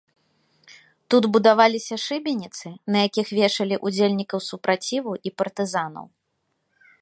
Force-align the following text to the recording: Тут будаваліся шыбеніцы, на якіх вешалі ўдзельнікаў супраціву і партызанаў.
Тут 1.13 1.23
будаваліся 1.35 1.95
шыбеніцы, 2.05 2.67
на 2.95 3.03
якіх 3.07 3.27
вешалі 3.41 3.75
ўдзельнікаў 3.89 4.39
супраціву 4.49 5.13
і 5.29 5.35
партызанаў. 5.43 6.05